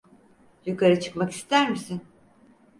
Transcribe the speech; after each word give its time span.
Yukarı 0.65 0.99
çıkmak 0.99 1.31
ister 1.31 1.69
misin? 1.69 2.01